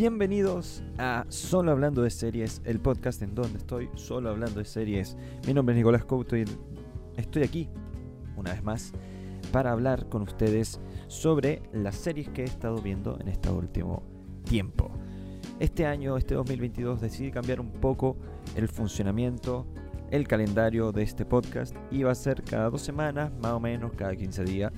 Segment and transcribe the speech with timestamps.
[0.00, 5.14] Bienvenidos a Solo Hablando de Series, el podcast en donde estoy solo hablando de series.
[5.46, 6.46] Mi nombre es Nicolás Couto y
[7.18, 7.68] estoy aquí,
[8.34, 8.94] una vez más,
[9.52, 14.02] para hablar con ustedes sobre las series que he estado viendo en este último
[14.44, 14.90] tiempo.
[15.58, 18.16] Este año, este 2022, decidí cambiar un poco
[18.56, 19.66] el funcionamiento,
[20.10, 24.16] el calendario de este podcast va a ser cada dos semanas, más o menos, cada
[24.16, 24.72] 15 días.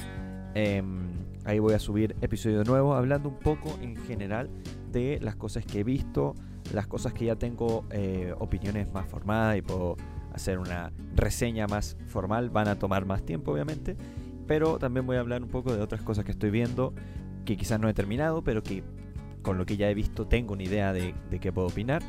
[0.57, 1.13] Em,
[1.45, 4.51] ahí voy a subir episodio nuevo hablando un poco en general
[4.93, 6.35] de las cosas que he visto,
[6.73, 9.97] las cosas que ya tengo eh, opiniones más formadas y puedo
[10.33, 12.51] hacer una reseña más formal.
[12.51, 13.97] Van a tomar más tiempo, obviamente.
[14.47, 16.93] Pero también voy a hablar un poco de otras cosas que estoy viendo
[17.45, 18.83] que quizás no he terminado, pero que
[19.43, 22.03] con lo que ya he visto tengo una idea de, qué puedo opinar.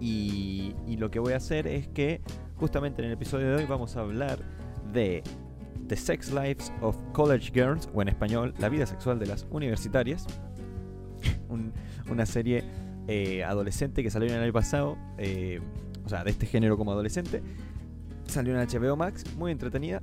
[0.00, 2.20] Y, lo que voy a hacer es que
[2.56, 4.38] justamente en el episodio de hoy vamos a hablar
[4.92, 5.22] de
[5.88, 10.26] The Sex Lives of College Girls, o en español, La vida sexual de las universitarias.
[12.10, 12.64] Una serie
[13.08, 15.60] eh, adolescente que salió en el año pasado, eh,
[16.04, 17.42] o sea, de este género como adolescente.
[18.26, 20.02] Salió en HBO Max, muy entretenida.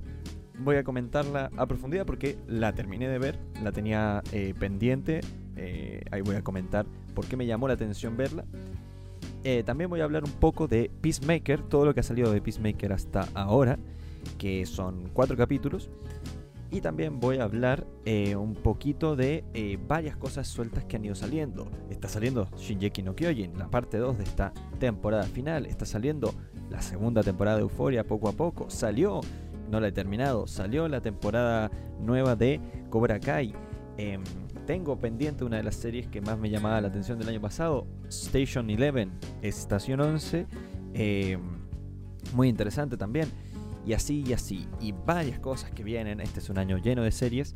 [0.59, 5.21] Voy a comentarla a profundidad porque la terminé de ver, la tenía eh, pendiente.
[6.11, 8.43] ahí voy a comentar por qué me llamó la atención verla.
[9.65, 12.91] también voy a hablar un poco de Peacemaker, todo lo que ha salido de Peacemaker
[12.91, 13.79] hasta ahora,
[14.37, 15.89] que son cuatro capítulos.
[16.71, 21.05] Y también voy a hablar eh, un poquito de eh, varias cosas sueltas que han
[21.05, 21.67] ido saliendo.
[21.89, 25.65] Está saliendo Shinjeki no Kyojin, la parte 2 de esta temporada final.
[25.65, 26.33] Está saliendo
[26.69, 28.69] la segunda temporada de Euforia poco a poco.
[28.69, 29.21] Salió,
[29.71, 32.61] no la he terminado, salió la temporada nueva de
[32.91, 33.55] Cobra Kai.
[33.97, 34.23] Em,
[34.67, 37.87] tengo pendiente una de las series que más me llamaba la atención del año pasado,
[38.09, 39.07] Station 11,
[39.41, 40.45] Estación 11.
[40.93, 41.41] Em,
[42.35, 43.27] muy interesante también
[43.85, 44.67] y así y así.
[44.79, 46.19] Y varias cosas que vienen.
[46.19, 47.55] Este es un año lleno de series.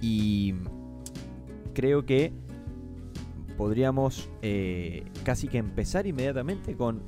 [0.00, 0.54] Y
[1.74, 2.32] creo que
[3.56, 7.02] podríamos eh, casi que empezar inmediatamente con,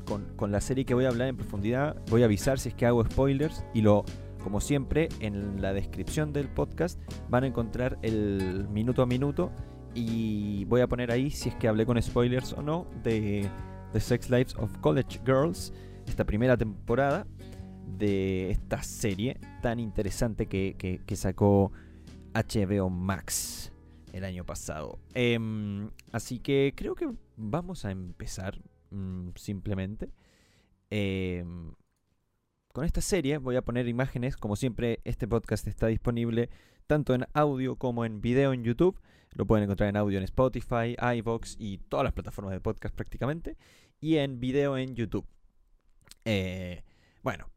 [0.49, 1.97] la serie que voy a hablar en profundidad.
[2.11, 4.05] Voy a avisar si es que hago spoilers y lo,
[4.43, 9.51] como siempre, en la descripción del podcast van a encontrar el minuto a minuto
[9.95, 13.49] y voy a poner ahí si es que hablé con spoilers o no de
[13.93, 15.73] The Sex Lives of College Girls,
[16.07, 17.27] esta primera temporada
[17.87, 21.73] de esta serie tan interesante que, sacó
[22.35, 23.73] HBO Max
[24.13, 24.99] el año pasado.
[25.15, 30.11] Em, así que creo que vamos a empezar mm, simplemente.
[30.91, 31.73] Em,
[32.73, 36.51] con esta serie voy a poner imágenes, como siempre este podcast está disponible
[36.87, 39.01] tanto en audio como en video en YouTube.
[39.33, 43.57] Lo pueden encontrar en audio en Spotify, iVoox y todas las plataformas de podcast prácticamente.
[44.01, 45.27] Y en video en YouTube.
[46.25, 46.83] Eh,
[47.23, 47.49] bueno,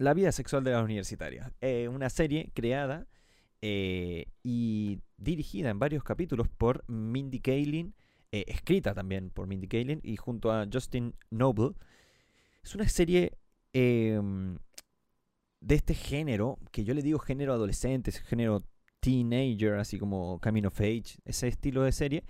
[0.00, 1.52] la vida sexual de las universitarias.
[1.60, 3.06] Eh, una serie creada
[3.60, 7.94] eh, y dirigida en varios capítulos por Mindy Kaling,
[8.32, 11.74] eh, escrita también por Mindy Kaling y junto a Justin Noble.
[12.64, 13.36] Es una serie
[13.74, 14.56] em,
[15.60, 18.62] de este género, que yo le digo género adolescente, género
[19.00, 22.24] teenager, así como Coming of Age, ese estilo de serie,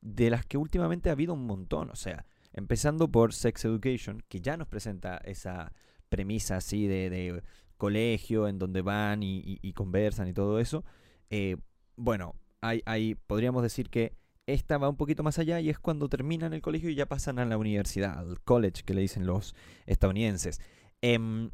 [0.00, 1.90] de las que últimamente ha habido un montón.
[1.90, 5.72] O sea, empezando por Sex Education, que ya nos presenta esa
[6.08, 7.42] premisa así de,
[7.76, 10.84] colegio en donde van y, conversan y todo eso.
[11.30, 11.56] Eh,
[11.96, 14.14] bueno, hay, podríamos decir que
[14.46, 17.38] esta va un poquito más allá y es cuando terminan el colegio y ya pasan
[17.38, 19.54] a la universidad, al college que le dicen los
[19.86, 20.60] estadounidenses.
[21.02, 21.50] Em,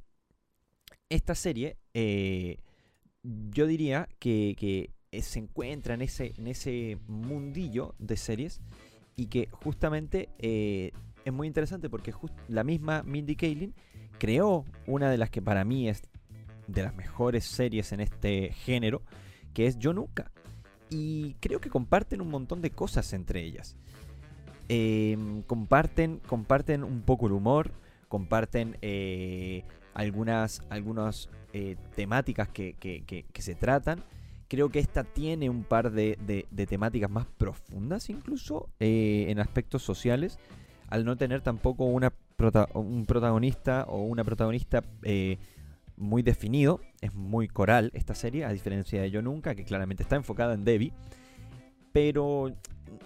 [1.09, 2.59] esta serie, eh,
[3.23, 8.63] yo diría que, se encuentra en ese, en ese mundillo de series
[9.15, 10.93] y que justamente eh,
[11.25, 12.13] es muy interesante porque
[12.49, 13.75] la misma Mindy Kaling
[14.19, 16.03] creó una de las que para mí es
[16.67, 19.03] de las mejores series en este género,
[19.55, 20.31] que es Yo Nunca.
[20.91, 23.77] Y creo que comparten un montón de cosas entre ellas.
[24.69, 27.73] Em, comparten, comparten un poco el humor,
[28.09, 34.03] comparten eh, algunas, algunas eh, temáticas que, se tratan.
[34.49, 40.39] Creo que esta tiene un par de, temáticas más profundas incluso eh, en aspectos sociales,
[40.93, 42.13] al no tener tampoco una
[42.75, 45.39] un protagonista o una protagonista eh,
[45.97, 46.81] muy definido.
[47.01, 50.67] Es muy coral esta serie, a diferencia de Yo Nunca, que claramente está enfocada en
[50.67, 50.93] Debbie.
[51.93, 52.55] Pero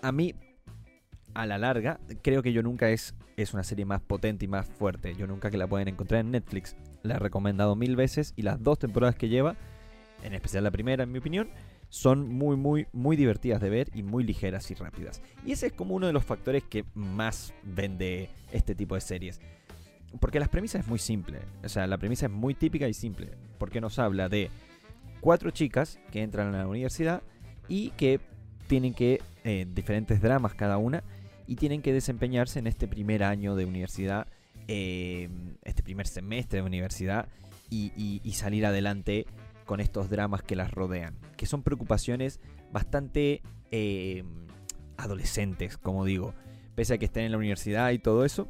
[0.02, 0.34] a mí,
[1.34, 4.66] a la larga, creo que Yo Nunca es, es una serie más potente y más
[4.66, 5.14] fuerte.
[5.14, 6.74] Yo Nunca que la pueden encontrar en Netflix.
[7.04, 9.54] La he recomendado mil veces y las dos temporadas que lleva,
[10.24, 11.50] en especial la primera en mi opinión,
[11.96, 15.22] son muy, muy, muy divertidas de ver y muy ligeras y rápidas.
[15.46, 19.40] Y ese es como uno de los factores que más vende este tipo de series.
[20.20, 21.38] Porque la premisa es muy simple.
[21.64, 23.30] O sea, la premisa es muy típica y simple.
[23.56, 24.50] Porque nos habla de
[25.22, 27.22] cuatro chicas que entran a la universidad
[27.66, 28.20] y que
[28.66, 31.02] tienen que eh, diferentes dramas cada una
[31.46, 34.26] y tienen que desempeñarse en este primer año de universidad,
[34.68, 35.30] eh,
[35.64, 37.26] este primer semestre de universidad
[37.70, 39.24] y, salir adelante
[39.66, 42.40] con estos dramas que las rodean, que son preocupaciones
[42.72, 44.24] bastante eh,
[44.96, 46.32] adolescentes, como digo,
[46.74, 48.48] pese a que estén en la universidad y todo eso,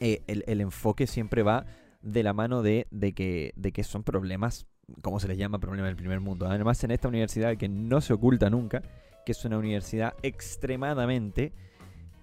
[0.00, 1.64] el, enfoque siempre va
[2.02, 4.66] de la mano de, que, de que son problemas
[5.02, 6.46] como se les llama, problemas del primer mundo.
[6.46, 8.82] Además, en esta universidad que no se oculta nunca,
[9.24, 11.52] que es una universidad extremadamente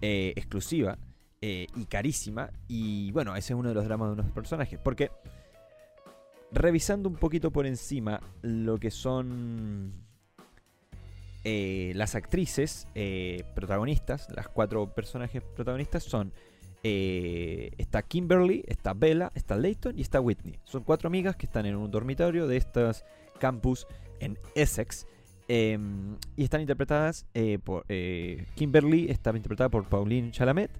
[0.01, 0.97] eh, exclusiva
[1.41, 2.51] eh, y carísima.
[2.67, 4.79] Y bueno, ese es uno de los dramas de unos personajes.
[4.79, 5.11] Porque
[6.53, 9.93] revisando un poquito por encima lo que son
[11.43, 12.87] eh, las actrices
[13.53, 16.33] protagonistas, las cuatro personajes protagonistas son
[16.85, 20.59] eh, está Kimberly, está Bella, está Layton y está Whitney.
[20.65, 23.05] Son cuatro amigas que están en un dormitorio de estos
[23.39, 23.87] campus
[24.19, 25.07] en Essex.
[25.47, 30.71] Em, y están interpretadas eh, por eh, Kimberly, está interpretada por Pauline Chalamet.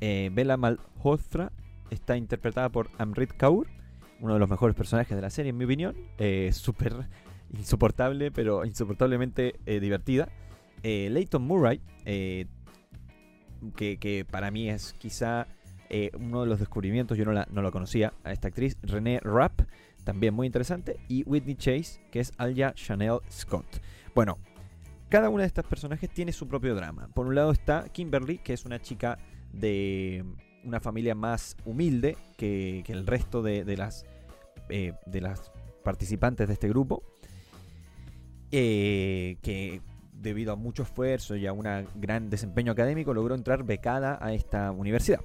[0.00, 1.52] Bella Malhotra
[1.90, 3.66] está interpretada por Amrit Kaur,
[4.20, 5.96] uno de los mejores personajes de la serie, en mi opinión.
[6.52, 6.94] Súper
[7.52, 10.28] insoportable, pero insoportablemente divertida.
[10.82, 11.80] Layton Murray
[13.76, 15.46] que, para mí es quizá
[15.88, 19.62] eh, uno de los descubrimientos, yo no la, no conocía a esta actriz, René Rapp,
[20.04, 23.80] también muy interesante, y Whitney Chase, que es Alia Chanel Scott.
[24.14, 24.38] Bueno,
[25.08, 27.08] cada una de estas personajes tiene su propio drama.
[27.14, 29.18] Por un lado está Kimberly, que es una chica
[29.52, 30.24] de
[30.62, 34.04] una familia más humilde que, el resto de, las,
[34.70, 35.50] eh, de las
[35.84, 37.02] participantes de este grupo.
[38.52, 39.80] Eh, que
[40.12, 41.64] debido a mucho esfuerzo y a un
[41.94, 45.20] gran desempeño académico, logró entrar becada a esta universidad.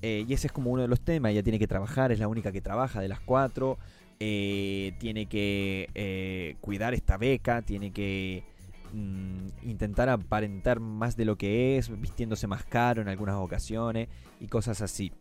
[0.00, 2.28] Eh, y ese es como uno de los temas, ella tiene que trabajar, es la
[2.28, 3.78] única que trabaja de las cuatro,
[4.18, 8.44] tiene que cuidar esta beca, tiene que
[8.92, 14.08] mm, intentar aparentar más de lo que es, vistiéndose más caro en algunas ocasiones
[14.38, 15.12] y cosas así.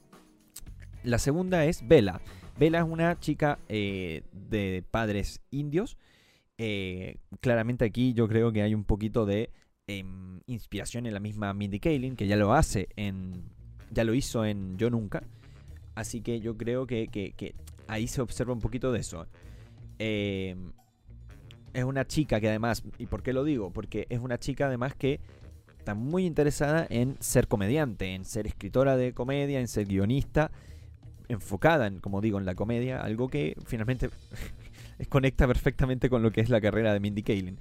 [1.04, 2.22] La segunda es Bella.
[2.58, 5.98] Bella es una chica de padres indios
[6.64, 9.50] eh, claramente aquí yo creo que hay un poquito de
[9.88, 13.46] em, inspiración en la misma Mindy Kaling, que ya lo hace en.
[13.90, 15.24] ya lo hizo en Yo Nunca.
[15.96, 17.56] Así que yo creo que,
[17.88, 19.26] ahí se observa un poquito de eso.
[19.98, 20.72] Em,
[21.74, 23.72] es una chica que además, ¿y por qué lo digo?
[23.72, 25.20] Porque es una chica además que
[25.80, 30.52] está muy interesada en ser comediante, en ser escritora de comedia, en ser guionista,
[31.32, 34.10] enfocada en, como digo, en la comedia, algo que finalmente
[35.10, 37.58] conecta perfectamente con lo que es la carrera de Mindy Kaling.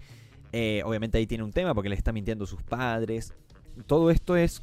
[0.53, 3.35] Eh, obviamente ahí tiene un tema porque le está mintiendo a sus padres.
[3.87, 4.63] Todo esto es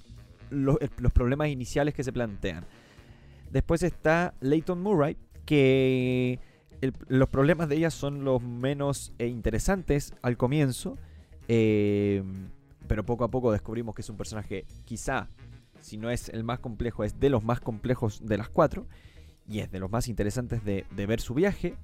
[0.50, 2.66] los problemas iniciales que se plantean.
[3.52, 6.40] Después está Leighton Murray, que
[7.08, 10.98] los problemas de ella son los menos eh, interesantes al comienzo.
[11.48, 12.24] Eh,
[12.88, 15.30] pero poco a poco descubrimos que es un personaje quizá,
[15.80, 18.88] si no es el más complejo, es de los más complejos de las cuatro.
[19.50, 21.76] Y es de los más interesantes de ver su viaje.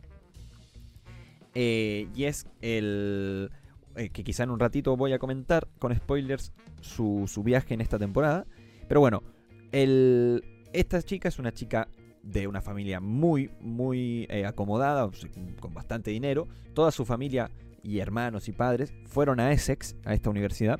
[1.55, 3.51] Eh, y es el
[3.95, 6.51] eh, que quizá en un ratito voy a comentar con spoilers
[6.81, 8.45] su, viaje en esta temporada.
[8.87, 9.23] Pero bueno,
[9.71, 10.43] el,
[10.73, 11.87] esta chica es una chica
[12.23, 15.09] de una familia muy, muy eh, acomodada,
[15.59, 16.47] con bastante dinero.
[16.73, 17.51] Toda su familia
[17.83, 20.79] y hermanos y padres fueron a Essex, a esta universidad.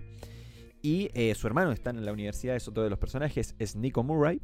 [0.83, 4.41] Y su hermano está en la universidad, es otro de los personajes, es Nico Murray,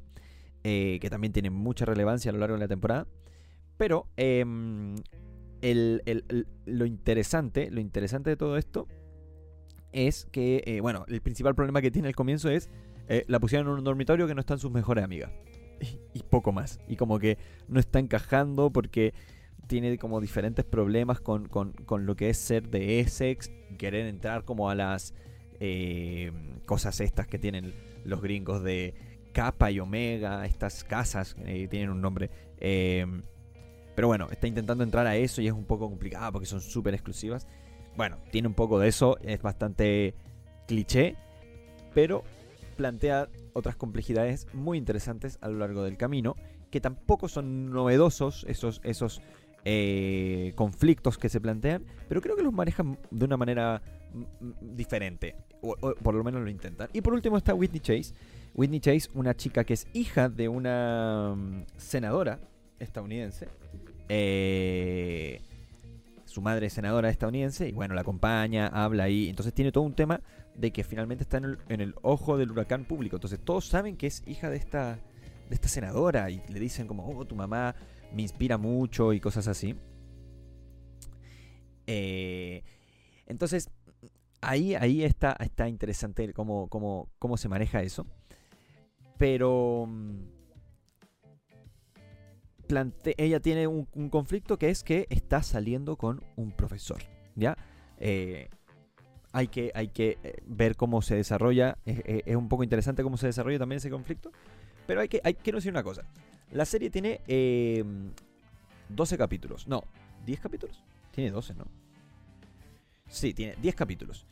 [0.63, 3.07] que también tiene mucha relevancia a lo largo de la temporada.
[3.77, 4.95] Pero em,
[6.65, 8.87] lo interesante, lo interesante de todo esto
[9.91, 12.69] es que, eh, bueno, el principal problema que tiene al comienzo es
[13.07, 15.31] eh, la pusieron en un dormitorio que no están sus mejores amigas.
[16.13, 16.79] Y, poco más.
[16.89, 17.37] Y como que
[17.69, 19.13] no está encajando porque
[19.67, 21.47] tiene como diferentes problemas con,
[21.89, 25.13] lo que es ser de Essex, querer entrar como a las
[25.59, 26.31] eh,
[26.65, 27.73] cosas estas que tienen
[28.05, 28.93] los gringos de
[29.33, 31.35] Kappa y Omega, estas casas,
[31.69, 32.29] tienen un nombre.
[33.99, 36.93] Pero bueno, está intentando entrar a eso y es un poco complicado porque son súper
[36.93, 37.47] exclusivas.
[37.97, 40.15] Bueno, tiene un poco de eso, es bastante
[40.67, 41.17] cliché,
[41.93, 42.23] pero
[42.77, 46.37] plantea otras complejidades muy interesantes a lo largo del camino,
[46.71, 49.21] que tampoco son novedosos esos, esos
[49.65, 53.81] eh, conflictos que se plantean, pero creo que los manejan de una manera
[54.61, 56.89] diferente, o, por lo menos lo intentan.
[56.93, 58.13] Y por último está Whitney Chase.
[58.55, 62.39] Whitney Chase, una chica que es hija de una mm, senadora
[62.79, 63.47] estadounidense,
[64.09, 65.41] eh,
[66.25, 69.29] su madre es senadora estadounidense y bueno, la acompaña, habla ahí.
[69.29, 70.21] Entonces tiene todo un tema
[70.55, 73.15] de que finalmente está en el, ojo del huracán público.
[73.15, 74.99] Entonces todos saben que es hija de esta,
[75.49, 77.75] de esta senadora y le dicen como, oh, tu mamá
[78.13, 79.75] me inspira mucho y cosas así.
[81.87, 82.63] Eh,
[83.25, 83.69] entonces,
[84.41, 88.05] ahí, ahí está, está interesante cómo, cómo, cómo se maneja eso.
[89.17, 90.17] Pero mm,
[93.17, 97.01] ella tiene un, conflicto que es que está saliendo con un profesor.
[97.35, 97.57] ¿Ya?
[97.97, 98.49] Eh,
[99.31, 101.77] hay que, hay que eh, ver cómo se desarrolla.
[101.85, 104.31] Es, un poco interesante cómo se desarrolla también ese conflicto.
[104.87, 106.03] Pero hay que, hay, quiero decir una cosa.
[106.51, 107.21] La serie tiene
[108.89, 109.67] 12 capítulos.
[109.67, 109.83] No,
[110.25, 110.83] 10 capítulos.
[111.11, 111.65] Tiene 12, ¿no?
[113.09, 114.25] Sí, tiene 10 capítulos.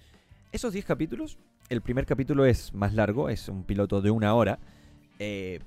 [0.52, 1.38] Esos 10 capítulos,
[1.70, 4.60] el primer capítulo es más largo, es un piloto de una hora.
[5.20, 5.60] Eh,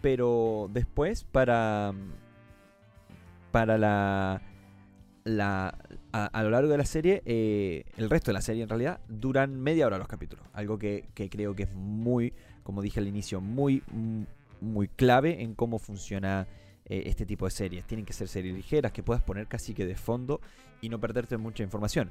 [0.00, 1.92] pero después, para.
[3.50, 4.42] Para la.
[5.24, 5.78] la
[6.12, 9.58] a, lo largo de la serie, eh, el resto de la serie en realidad, duran
[9.58, 10.44] media hora los capítulos.
[10.52, 13.82] Algo que, creo que es muy, como dije al inicio, muy,
[14.60, 16.46] muy clave en cómo funciona
[16.84, 17.86] eh, este tipo de series.
[17.86, 20.40] Tienen que ser series ligeras que puedas poner casi que de fondo
[20.82, 22.10] y no perderte mucha información.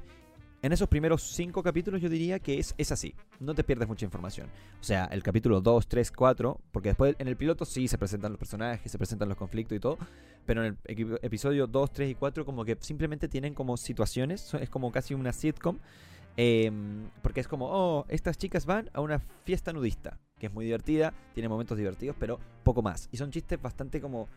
[0.64, 4.06] En esos primeros cinco capítulos yo diría que es, es así, no te pierdes mucha
[4.06, 4.48] información.
[4.80, 8.34] O sea, el capítulo 2, 3, 4, porque después en el piloto sí se presentan
[8.34, 9.98] los personajes, se presentan los conflictos y todo,
[10.46, 14.70] pero en el episodio 2, 3 y 4 como que simplemente tienen como situaciones, es
[14.70, 15.80] como casi una sitcom,
[16.38, 20.66] em, porque es como, oh, estas chicas van a una fiesta nudista, que es muy
[20.66, 23.10] divertida, tiene momentos divertidos, pero poco más.
[23.12, 24.28] Y son chistes bastante como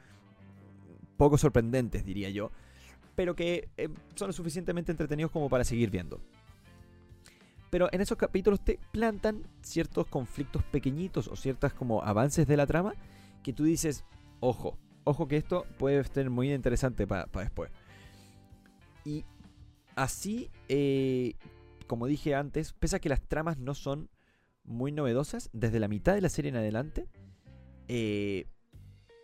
[1.18, 2.50] poco sorprendentes, diría yo
[3.14, 6.20] pero que eh, son lo suficientemente entretenidos como para seguir viendo.
[7.70, 12.66] Pero en esos capítulos te plantan ciertos conflictos pequeñitos o ciertas como avances de la
[12.66, 12.94] trama
[13.42, 14.04] que tú dices,
[14.40, 17.70] ojo, ojo que esto puede ser muy interesante para después.
[19.04, 19.24] Y
[19.96, 21.34] así, eh,
[21.86, 24.08] como dije antes, pese a que las tramas no son
[24.64, 27.06] muy novedosas, desde la mitad de la serie en adelante,
[27.88, 28.46] eh,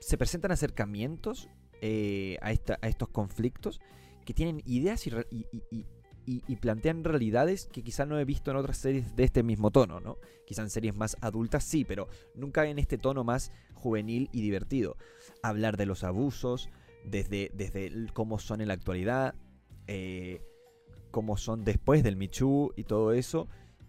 [0.01, 1.49] se presentan acercamientos
[1.83, 3.81] eh, a, estos conflictos
[4.27, 9.25] que tienen ideas y, plantean realidades que quizá no he visto en otras series de
[9.25, 10.19] este mismo tono, ¿no?
[10.47, 14.97] Quizá en series más adultas sí, pero nunca en este tono más juvenil y divertido.
[15.43, 16.69] Hablar de los abusos,
[17.05, 19.35] desde, desde cómo son en la actualidad,
[19.87, 20.43] eh,
[21.11, 23.49] cómo son después del Michu y todo eso.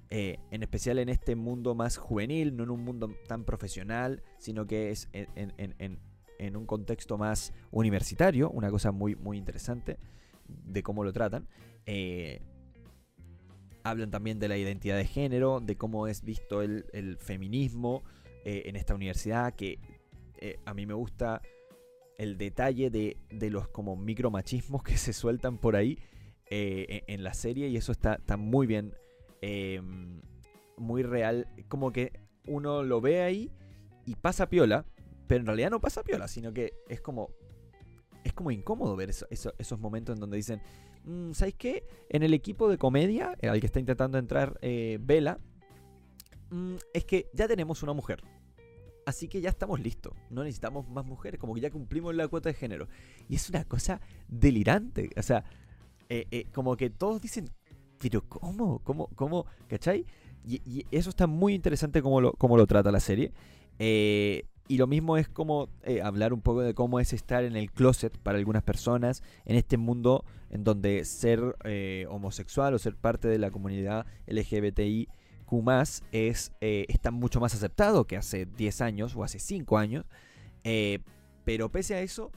[0.09, 4.65] Eh, en especial en este mundo más juvenil, no en un mundo tan profesional, sino
[4.65, 5.99] que es en
[6.55, 9.97] un contexto más universitario, una cosa muy, muy interesante
[10.47, 11.47] de cómo lo tratan.
[11.85, 12.41] Eh,
[13.83, 18.03] hablan también de la identidad de género, de cómo es visto el, feminismo
[18.45, 19.79] eh, en esta universidad, que
[20.37, 21.41] eh, a mí me gusta
[22.17, 23.17] el detalle de,
[23.49, 25.97] los como micromachismos que se sueltan por ahí
[26.53, 28.93] en, la serie y eso está, está muy bien,
[30.77, 32.11] muy real, como que
[32.45, 33.49] uno lo ve ahí
[34.05, 34.85] y pasa piola,
[35.31, 37.29] pero en realidad no pasa piola, sino que es como.
[38.25, 40.61] Es como incómodo ver esos momentos en donde dicen.
[41.05, 41.87] Mm, ¿Sabéis qué?
[42.09, 45.39] En el equipo de comedia, eh, al que está intentando entrar eh, Vela,
[46.49, 48.21] mm, es que ya tenemos una mujer.
[49.05, 50.13] Así que ya estamos listos.
[50.29, 51.39] No necesitamos más mujeres.
[51.39, 52.89] Como que ya cumplimos la cuota de género.
[53.29, 55.11] Y es una cosa delirante.
[55.15, 55.45] O sea,
[56.09, 57.49] eh, como que todos dicen,
[57.99, 58.79] pero ¿cómo?
[58.79, 59.07] ¿Cómo?
[59.15, 59.45] ¿Cómo?
[59.69, 60.05] ¿Cachai?
[60.45, 63.31] Y, eso está muy interesante como lo, como lo trata la serie.
[63.79, 67.57] Eh, y lo mismo es como eh, hablar un poco de cómo es estar en
[67.57, 72.95] el closet para algunas personas en este mundo en donde ser eh, homosexual o ser
[72.95, 75.09] parte de la comunidad LGBTIQ
[76.13, 80.05] es, eh, está mucho más aceptado que hace 10 años o hace 5 años.
[81.43, 82.31] pero pese a eso,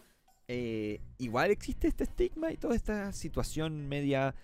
[1.19, 4.35] igual existe este estigma y toda esta situación media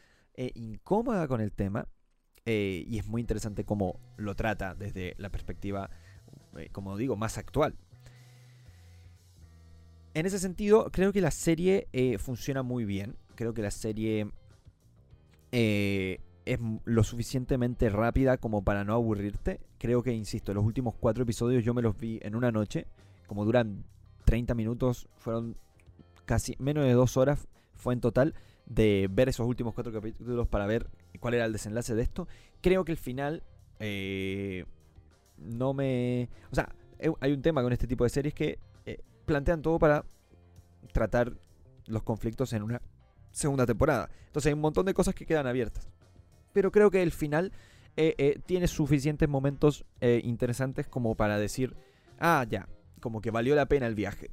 [0.54, 1.88] incómoda con el tema.
[2.46, 5.90] y es muy interesante cómo lo trata desde la perspectiva
[6.72, 7.74] como digo, más actual.
[10.14, 13.16] En ese sentido, creo que la serie eh, funciona muy bien.
[13.36, 14.30] Creo que la serie
[15.52, 19.60] eh, es lo suficientemente rápida como para no aburrirte.
[19.78, 22.86] Creo que, insisto, los últimos cuatro episodios yo me los vi en una noche.
[23.28, 23.84] Como duran
[24.24, 25.56] 30 minutos, fueron
[26.26, 27.48] casi menos de dos horas
[27.80, 28.34] fue en total
[28.66, 30.88] de ver esos últimos cuatro capítulos para ver
[31.18, 32.28] cuál era el desenlace de esto.
[32.60, 33.42] Creo que el final
[35.40, 36.28] no me...
[36.50, 36.74] O sea,
[37.20, 40.04] hay un tema con este tipo de series que eh, plantean todo para
[40.92, 41.32] tratar
[41.86, 42.82] los conflictos en una
[43.32, 44.10] segunda temporada.
[44.26, 45.88] Entonces hay un montón de cosas que quedan abiertas.
[46.52, 47.52] Pero creo que el final
[47.96, 51.76] eh, eh, tiene suficientes momentos interesantes como para decir,
[52.18, 52.68] ah, ya,
[53.00, 54.30] como que valió la pena el viaje.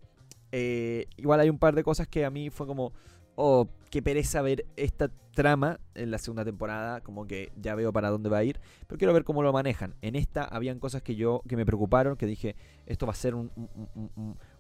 [0.52, 2.94] igual hay un par de cosas que a mí fue como,
[3.38, 8.10] oh, qué pereza ver esta trama en la segunda temporada, como que ya veo para
[8.10, 9.96] dónde va a ir, pero quiero ver cómo lo manejan.
[10.02, 13.34] En esta habían cosas que yo que me preocuparon, que dije, esto va a ser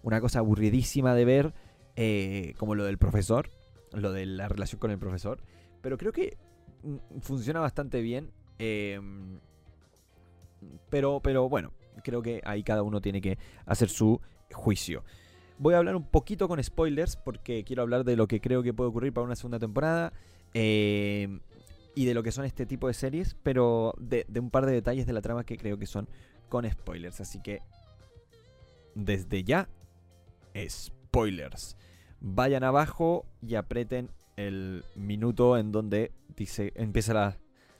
[0.01, 1.53] una cosa aburridísima de ver,
[1.97, 3.49] eh, como lo del profesor,
[3.91, 5.41] lo de la relación con el profesor,
[5.81, 6.37] pero creo que
[6.83, 9.39] mm, funciona bastante bien Em,
[10.89, 14.19] pero, pero bueno, creo que ahí cada uno tiene que hacer su
[14.51, 15.03] juicio.
[15.59, 18.73] Voy a hablar un poquito con spoilers porque quiero hablar de lo que creo que
[18.73, 20.13] puede ocurrir para una segunda temporada.
[20.53, 21.39] Em,
[21.95, 25.07] y de lo que son este tipo de series, pero de, un par de detalles
[25.07, 26.07] de la trama que creo que son
[26.47, 27.21] con spoilers.
[27.21, 27.61] Así que,
[28.93, 29.67] desde ya,
[30.69, 31.75] spoilers.
[32.21, 37.37] Vayan abajo y aprieten el minuto en donde dice, empieza la,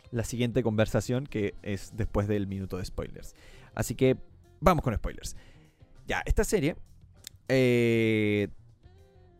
[0.10, 3.36] la siguiente conversación, que es después del minuto de spoilers.
[3.75, 4.17] Así que,
[4.60, 5.36] vamos con spoilers.
[6.07, 6.75] Ya, esta serie
[7.48, 8.48] eh,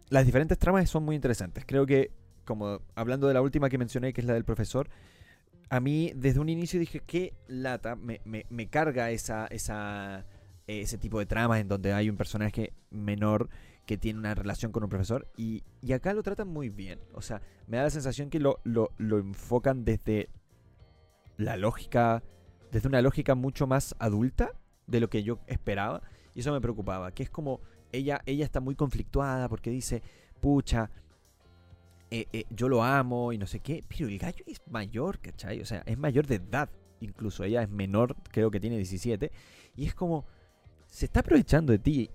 [0.10, 1.66] las diferentes tramas son muy interesantes.
[1.66, 2.12] Creo que
[2.46, 4.90] como hablando de la última que mencioné, que es la del profesor,
[5.70, 10.26] a mí desde un inicio dije, qué lata, me, me, carga esa, esa,
[10.66, 13.50] ese tipo de tramas en donde hay un personaje menor
[13.86, 17.00] que tiene una relación con un profesor y, y acá lo tratan muy bien.
[17.14, 20.30] O sea, me da la sensación que lo, lo, lo enfocan desde
[21.36, 22.24] la lógica,
[22.72, 24.52] desde una lógica mucho más adulta
[24.88, 26.02] de lo que yo esperaba
[26.34, 30.02] y eso me preocupaba, que es como ella, ella está muy conflictuada porque dice,
[30.40, 30.90] pucha,
[32.10, 35.62] eh, eh, yo lo amo y no sé qué, pero el gallo es mayor, ¿cachai?
[35.62, 36.70] O sea, es mayor de edad,
[37.02, 39.32] incluso ella es menor, creo que tiene 17,
[39.76, 40.26] y es como,
[40.88, 42.10] se está aprovechando de ti,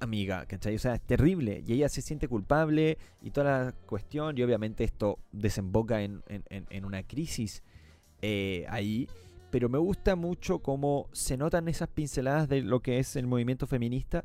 [0.00, 0.74] amiga, ¿cachai?
[0.74, 4.82] O sea, es terrible, y ella se siente culpable y toda la cuestión, y obviamente
[4.82, 6.22] esto desemboca en,
[6.84, 7.62] una crisis
[8.22, 9.08] eh, ahí,
[9.52, 13.68] pero me gusta mucho cómo se notan esas pinceladas de lo que es el movimiento
[13.68, 14.24] feminista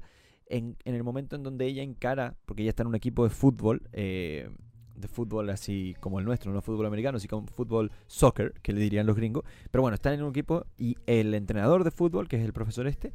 [0.51, 3.81] en, el momento en donde ella encara, porque ella está en un equipo de fútbol,
[3.93, 4.49] eh,
[4.95, 9.07] de fútbol así como el nuestro, no fútbol americano, sino fútbol soccer, que le dirían
[9.07, 9.43] los gringos.
[9.71, 12.85] Pero bueno, están en un equipo y el entrenador de fútbol, que es el profesor
[12.85, 13.13] este,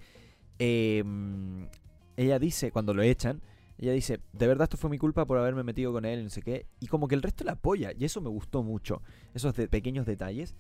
[0.59, 1.69] em,
[2.17, 3.43] ella dice, cuando lo echan,
[3.79, 6.41] ella dice, de verdad esto fue mi culpa por haberme metido con él no sé
[6.41, 6.67] qué.
[6.81, 9.03] Y como que el resto la apoya, y eso me gustó mucho,
[9.35, 10.57] esos pequeños detalles.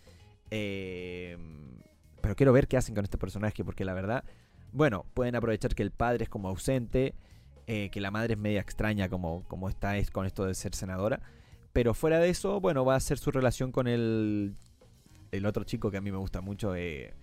[0.50, 1.80] Em,
[2.20, 4.24] pero quiero ver qué hacen con este personaje, porque la verdad,
[4.72, 7.14] bueno, pueden aprovechar que el padre es como ausente
[7.66, 10.74] eh, que la madre es media extraña como, como está es con esto de ser
[10.74, 11.20] senadora.
[11.72, 14.54] Pero fuera de eso, bueno, va a ser su relación con el,
[15.32, 17.14] el otro chico que a mí me gusta mucho, eh,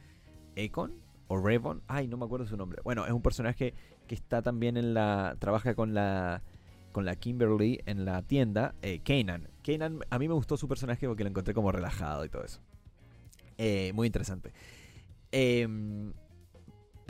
[0.58, 0.93] Akon
[1.27, 1.82] o Revon.
[1.88, 2.82] Ay, no me acuerdo su nombre.
[2.84, 3.73] Bueno, es un personaje
[4.08, 5.38] que está también en la...
[5.39, 6.43] Trabaja con la
[6.93, 9.49] con la Kimberly en la tienda, eh, Kanan.
[9.65, 12.62] Kanan, a mí me gustó su personaje porque lo encontré como relajado y todo eso.
[13.58, 14.53] Eh, muy interesante.
[15.32, 16.13] Em,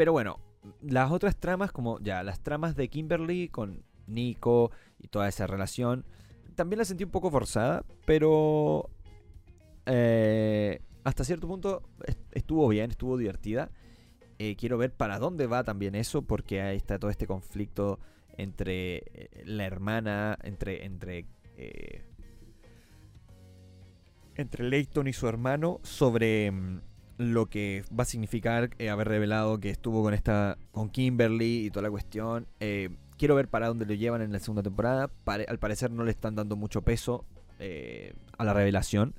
[0.04, 0.38] pero bueno,
[0.82, 6.04] las otras tramas, como ya las tramas de Kimberly con Nico y toda esa relación,
[6.56, 8.90] también la sentí un poco forzada, pero
[9.86, 11.84] eh, hasta cierto punto
[12.34, 13.72] estuvo bien, estuvo divertida.
[14.40, 18.02] Eh, quiero ver para dónde va también eso, porque ahí está todo este conflicto
[18.36, 21.28] entre eh, la hermana, entre, entre,
[24.36, 26.82] entre Leighton y su hermano sobre mm,
[27.32, 31.70] lo que va a significar eh, haber revelado que estuvo con esta con Kimberly y
[31.70, 32.48] toda la cuestión.
[32.60, 35.12] Eh, quiero ver para dónde lo llevan en la segunda temporada.
[35.26, 37.26] al parecer no le están dando mucho peso
[37.60, 39.14] eh, a la revelación.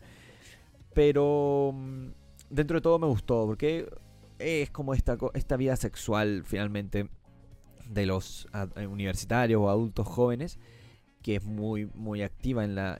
[0.92, 2.08] Pero mm,
[2.50, 3.88] dentro de todo me gustó porque
[4.38, 7.08] es como esta, esta vida sexual finalmente
[7.88, 8.48] de los
[8.90, 10.58] universitarios o adultos jóvenes
[11.22, 12.98] que es muy, muy activa en la...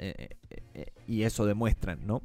[1.07, 2.23] y eso demuestran, ¿no?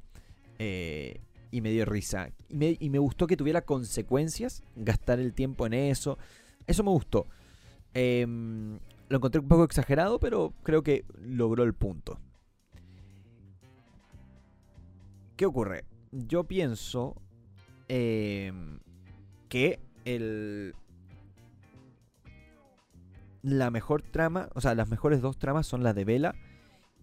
[1.51, 2.29] Y me dio risa.
[2.49, 6.17] Y me, gustó que tuviera consecuencias gastar el tiempo en eso.
[6.67, 7.27] Eso me gustó.
[7.93, 12.19] Em, lo encontré un poco exagerado, pero creo que logró el punto.
[15.35, 15.85] ¿Qué ocurre?
[16.11, 17.15] Yo pienso
[17.87, 18.79] em,
[19.47, 20.75] que el...
[23.41, 26.35] La mejor trama, o sea, las mejores dos tramas son las de Bella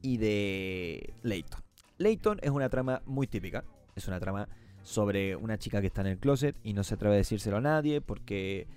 [0.02, 1.62] y de Leighton.
[1.96, 3.64] Leighton es una trama muy típica,
[3.96, 4.48] es una trama
[4.82, 7.60] sobre una chica que está en el closet y no se atreve a decírselo a
[7.60, 8.68] nadie porque,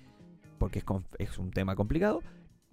[0.58, 0.82] porque
[1.18, 2.22] es, un tema complicado.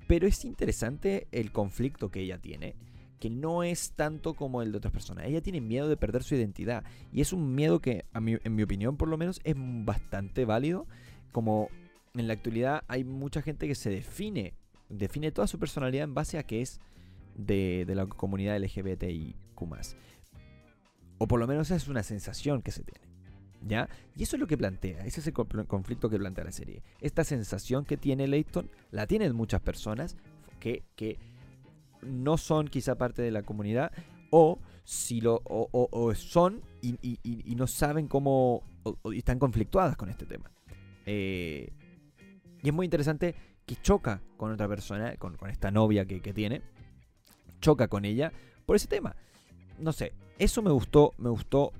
[0.08, 2.76] Pero es interesante el conflicto que ella tiene,
[3.20, 5.26] que no es tanto como el de otras personas.
[5.26, 6.84] Ella tiene miedo de perder su identidad.
[7.12, 10.88] Y es un miedo que, en mi opinión por lo menos, es bastante válido.
[11.32, 11.70] Como
[12.16, 14.54] en la actualidad hay mucha gente que se define,
[14.90, 16.80] define toda su personalidad en base a que es
[17.36, 19.36] de, de la comunidad LGBTIQ.
[21.17, 23.06] O por lo menos esa es una sensación que se tiene.
[23.67, 23.89] ¿Ya?
[24.15, 26.84] Y eso es lo que plantea, ese es el conflicto que plantea la serie.
[27.01, 30.15] Esta sensación que tiene Leighton la tienen muchas personas
[30.60, 31.17] que, que
[32.01, 33.91] no son quizá parte de la comunidad
[34.30, 40.49] o si lo o, son y, no saben cómo o, están conflictuadas con este tema.
[41.06, 41.73] Eh,
[42.63, 46.62] y es muy interesante que choca con otra persona, con, esta novia que, que tiene,
[47.60, 48.32] choca con ella
[48.65, 49.15] por ese tema.
[49.77, 51.73] No sé, eso me gustó, me gustó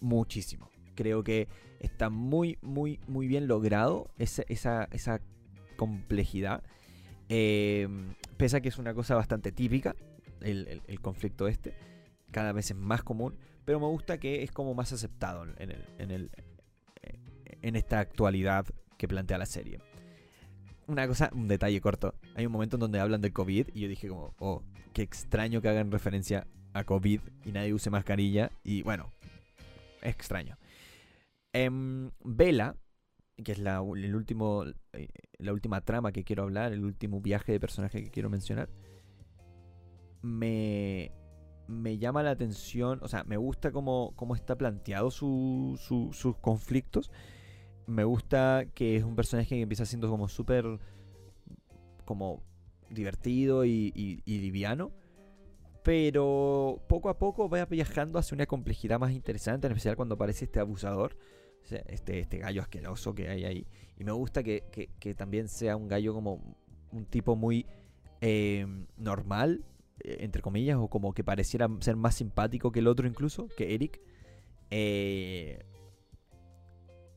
[0.00, 0.70] muchísimo.
[0.94, 1.48] Creo que
[1.80, 5.20] está muy, muy, muy bien logrado esa, esa,
[5.76, 6.62] complejidad.
[7.28, 9.94] Em, pese a que es una cosa bastante típica,
[10.40, 11.74] el, conflicto este.
[12.30, 13.36] Cada vez es más común.
[13.64, 16.30] Pero me gusta que es como más aceptado en, el, en, el,
[17.62, 18.66] en esta actualidad
[18.96, 19.78] que plantea la serie.
[20.86, 22.14] Una cosa, un detalle corto.
[22.34, 24.62] Hay un momento en donde hablan de COVID y yo dije como, oh,
[24.94, 26.46] qué extraño que hagan referencia
[26.84, 28.50] COVID y nadie use mascarilla.
[28.64, 29.12] Y bueno,
[30.02, 30.56] es extraño.
[31.52, 32.76] Em, Vela,
[33.42, 37.52] que es la, el último, eh, la última trama que quiero hablar, el último viaje
[37.52, 38.68] de personaje que quiero mencionar,
[40.22, 41.12] me,
[41.68, 47.10] me llama la atención, o sea, me gusta cómo, cómo está planteado sus conflictos.
[47.86, 50.78] Me gusta que es un personaje que empieza siendo como súper
[52.04, 52.42] como
[52.90, 54.92] divertido y liviano
[55.82, 60.44] pero poco a poco va viajando hacia una complejidad más interesante, en especial cuando aparece
[60.44, 61.16] este abusador,
[61.70, 63.66] este, este gallo asqueroso que hay ahí.
[63.96, 66.56] Y me gusta que, también sea un gallo como
[66.92, 67.66] un tipo muy
[68.20, 69.64] em, normal,
[70.00, 73.74] eh, entre comillas, o como que pareciera ser más simpático que el otro incluso, que
[73.74, 74.00] Eric.
[74.70, 75.64] Eh,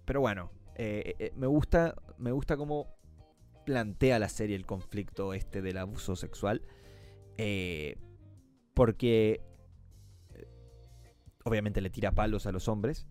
[0.06, 2.88] pero bueno, eh, me gusta, me gusta cómo
[3.66, 6.62] plantea la serie el conflicto este del abuso sexual.
[8.74, 9.42] Porque
[10.34, 10.48] eh,
[11.44, 13.08] obviamente le tira palos a los hombres.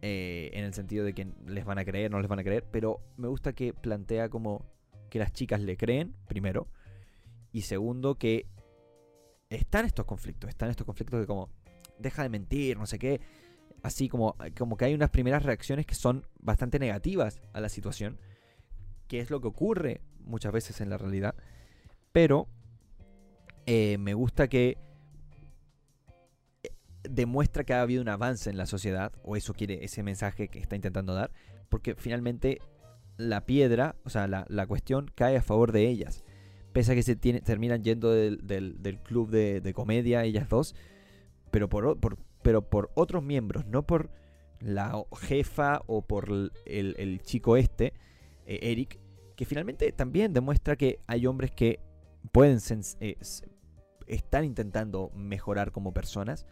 [0.00, 2.64] Eh, en el sentido de que les van a creer, no les van a creer.
[2.70, 4.64] Pero me gusta que plantea como
[5.10, 6.68] que las chicas le creen, primero.
[7.52, 8.46] Y segundo, que
[9.50, 10.48] están estos conflictos.
[10.50, 11.50] Están estos conflictos de como,
[11.98, 13.20] deja de mentir, no sé qué.
[13.82, 18.18] Así como, como que hay unas primeras reacciones que son bastante negativas a la situación.
[19.06, 21.34] Que es lo que ocurre muchas veces en la realidad.
[22.12, 22.48] Pero
[23.70, 24.78] eh, me gusta que
[26.62, 26.70] eh,
[27.02, 30.58] demuestra que ha habido un avance en la sociedad, o eso quiere ese mensaje que
[30.58, 31.32] está intentando dar,
[31.68, 32.62] porque finalmente
[33.18, 36.24] la piedra, o sea, la, cuestión cae a favor de ellas.
[36.72, 40.74] Pese a que se terminan yendo del, club de, comedia, ellas dos,
[41.50, 41.98] pero por,
[42.40, 44.08] pero por otros miembros, no por
[44.60, 46.30] la jefa o por
[46.64, 47.92] el, chico este,
[48.46, 48.98] eh, Eric,
[49.36, 51.80] que finalmente también demuestra que hay hombres que
[52.32, 52.60] pueden
[54.08, 56.46] están intentando mejorar como personas.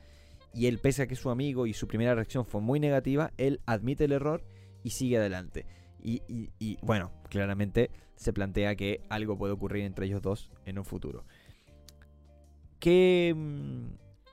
[0.53, 3.61] Y él, pese a que su amigo y su primera reacción fue muy negativa, él
[3.67, 4.45] admite el error
[4.83, 5.67] y sigue adelante.
[6.03, 11.25] Y, bueno, claramente se plantea que algo puede ocurrir entre ellos dos en un futuro.
[12.79, 13.87] ¿Qué, mm,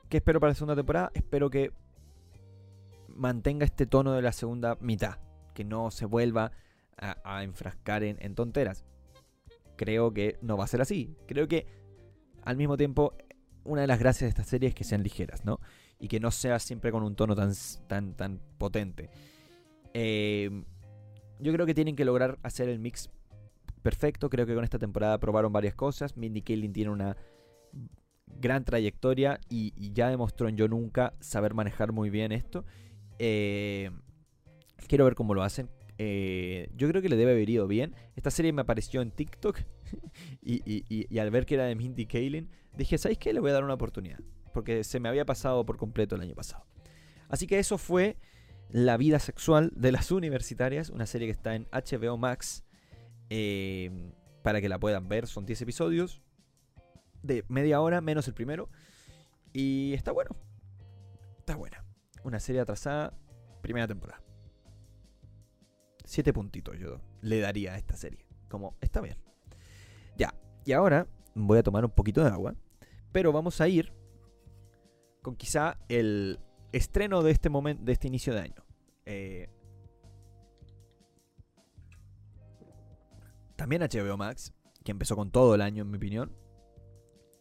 [0.09, 1.11] qué espero para la segunda temporada?
[1.15, 1.71] Espero que
[3.07, 5.17] mantenga este tono de la segunda mitad.
[5.55, 6.51] Que no se vuelva
[6.97, 8.85] a, enfrascar en, en tonteras.
[9.75, 11.15] Creo que no va a ser así.
[11.27, 11.65] Creo que
[12.45, 13.15] al mismo tiempo,
[13.63, 15.59] una de las gracias de esta serie es que sean ligeras, ¿no?
[15.99, 17.53] Y que no sea siempre con un tono tan,
[17.87, 19.09] tan, tan potente.
[19.93, 20.65] Em,
[21.39, 23.09] yo creo que tienen que lograr hacer el mix
[23.81, 24.29] perfecto.
[24.29, 26.17] Creo que con esta temporada probaron varias cosas.
[26.17, 27.15] Mindy Kaling tiene una
[28.27, 32.65] gran trayectoria y, ya demostró en Yo Nunca saber manejar muy bien esto.
[33.19, 33.91] Eh,
[34.87, 35.69] quiero ver cómo lo hacen.
[36.05, 37.95] Eh, yo creo que le debe haber ido bien.
[38.17, 39.59] Esta serie me apareció en TikTok
[40.41, 43.31] y, al ver que era de Mindy Kaling, dije, ¿sabéis qué?
[43.31, 44.19] Le voy a dar una oportunidad.
[44.53, 46.65] Porque se me había pasado por completo el año pasado.
[47.29, 48.17] Así que eso fue
[48.69, 52.65] La vida sexual de las universitarias, una serie que está en HBO Max.
[53.29, 54.11] Eh,
[54.41, 56.21] para que la puedan ver, son 10 episodios
[57.21, 58.69] de media hora, menos el primero.
[59.53, 60.31] Y está bueno.
[61.37, 61.85] Está buena.
[62.23, 63.13] Una serie atrasada,
[63.61, 64.22] primera temporada.
[66.13, 68.23] Siete puntitos yo le daría a esta serie.
[68.47, 69.17] Como, está bien.
[70.15, 70.31] Ya,
[70.63, 72.53] y ahora voy a tomar un poquito de agua.
[73.11, 73.91] Pero vamos a ir
[75.23, 76.39] con quizá el
[76.71, 78.63] estreno de este momento, de este inicio de año.
[79.07, 79.49] Eh,
[83.55, 86.31] también HBO Max, que empezó con todo el año en mi opinión,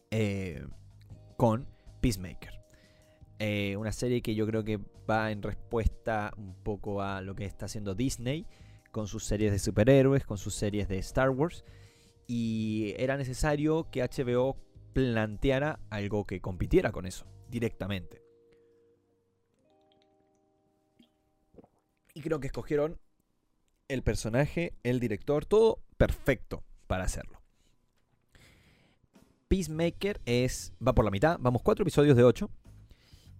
[0.09, 0.65] eh,
[1.37, 1.67] con
[2.01, 2.59] Peacemaker.
[3.37, 7.45] Eh, una serie que yo creo que va en respuesta un poco a lo que
[7.45, 8.47] está haciendo Disney
[8.93, 11.65] con sus series de superhéroes, con sus series de Star Wars.
[12.27, 14.55] Y era necesario que HBO
[14.93, 18.21] planteara algo que compitiera con eso directamente.
[22.13, 22.99] Y creo que escogieron
[23.87, 27.41] el personaje, el director, todo perfecto para hacerlo.
[29.47, 30.71] Peacemaker es.
[30.85, 31.37] va por la mitad.
[31.39, 32.51] Vamos cuatro episodios de ocho.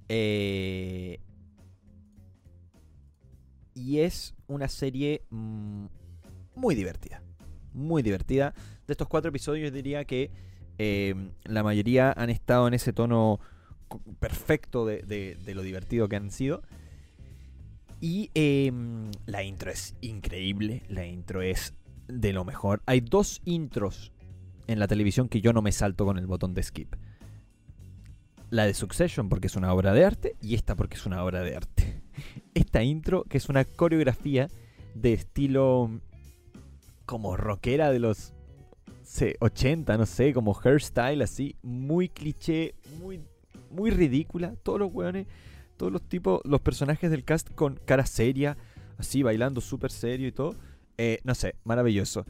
[0.09, 1.19] Eh,
[3.73, 5.85] y es una serie mm,
[6.55, 7.21] muy divertida.
[7.73, 8.53] Muy divertida.
[8.87, 10.31] De estos cuatro episodios diría que
[10.77, 13.39] em, la mayoría han estado en ese tono
[14.19, 16.61] perfecto de, lo divertido que han sido.
[17.99, 21.73] Y em, la intro es increíble, la intro es
[22.07, 22.81] de lo mejor.
[22.85, 24.11] Hay dos intros
[24.67, 26.95] en la televisión que yo no me salto con el botón de skip.
[28.49, 31.41] La de Succession porque es una obra de arte y esta porque es una obra
[31.41, 31.72] de arte.
[32.53, 34.49] Esta intro que es una coreografía
[34.93, 35.89] de estilo
[37.05, 38.33] como rockera de los
[39.39, 43.21] 80, no sé, como hairstyle así, muy cliché, muy,
[43.69, 44.55] muy ridícula.
[44.63, 45.27] Todos los weones,
[45.77, 48.57] todos los tipos, los personajes del cast con cara seria,
[48.97, 50.55] así bailando súper serio y todo.
[50.97, 52.25] Eh, no sé, maravilloso.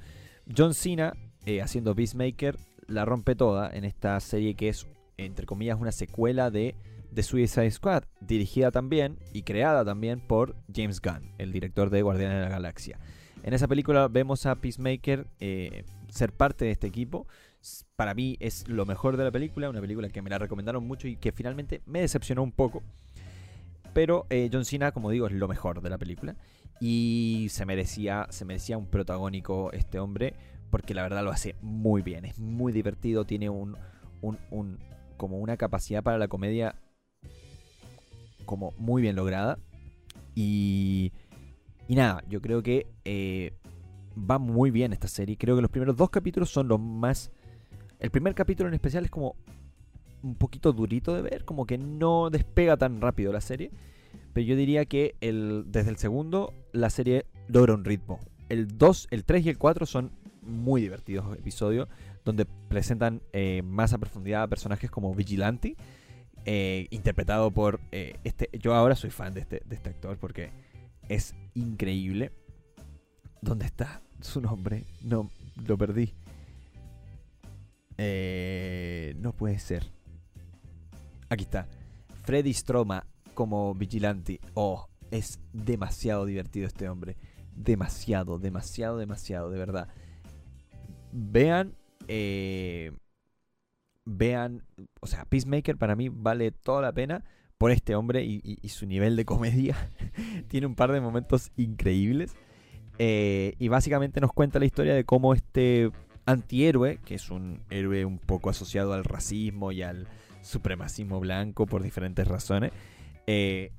[0.55, 1.13] John Cena,
[1.45, 2.57] eh, haciendo Peacemaker,
[2.87, 6.75] la rompe toda en esta serie que es, entre comillas, una secuela de
[7.13, 12.37] The Suicide Squad, dirigida también y creada también por James Gunn, el director de Guardianes
[12.37, 12.99] de la Galaxia.
[13.43, 17.27] En esa película vemos a Peacemaker eh, ser parte de este equipo.
[17.95, 21.07] Para mí es lo mejor de la película, una película que me la recomendaron mucho
[21.07, 22.83] y que finalmente me decepcionó un poco.
[23.93, 26.35] Pero eh, John Cena, como digo, es lo mejor de la película.
[26.79, 30.33] Y se merecía, se merecía un protagónico este hombre,
[30.69, 32.25] porque la verdad lo hace muy bien.
[32.25, 33.77] Es muy divertido, tiene un,
[34.21, 34.79] un,
[35.17, 36.75] como una capacidad para la comedia
[38.45, 39.59] como muy bien lograda.
[40.35, 41.11] Y
[41.87, 43.53] y nada, yo creo que eh,
[44.17, 45.37] va muy bien esta serie.
[45.37, 47.31] Creo que los primeros dos capítulos son los más...
[47.99, 49.35] El primer capítulo en especial es como
[50.21, 53.71] un poquito durito de ver, como que no despega tan rápido la serie.
[54.33, 58.19] Pero yo diría que el, desde el segundo la serie logra un ritmo.
[58.49, 61.87] El 2, el 3 y el 4 son muy divertidos episodios
[62.25, 65.75] donde presentan eh, más a profundidad a personajes como Vigilante,
[66.45, 68.49] eh, interpretado por este...
[68.59, 70.51] Yo ahora soy fan de este, de este actor porque
[71.09, 72.31] es increíble.
[73.41, 74.85] ¿Dónde está su nombre?
[75.01, 75.29] No,
[75.67, 76.13] lo perdí.
[77.97, 79.91] Eh, no puede ser.
[81.29, 81.67] Aquí está.
[82.23, 84.39] Freddy Stroma como vigilante.
[84.53, 87.17] Oh, es demasiado divertido este hombre.
[87.55, 89.87] Demasiado, demasiado, demasiado, de verdad.
[91.11, 91.75] Vean.
[92.07, 92.91] Eh,
[94.05, 94.63] vean.
[94.99, 97.23] O sea, Peacemaker para mí vale toda la pena
[97.57, 99.89] por este hombre y, su nivel de comedia.
[100.47, 102.35] Tiene un par de momentos increíbles.
[102.99, 105.91] Eh, y básicamente nos cuenta la historia de cómo este
[106.25, 110.07] antihéroe, que es un héroe un poco asociado al racismo y al
[110.41, 112.71] supremacismo blanco por diferentes razones,
[113.27, 113.71] eh,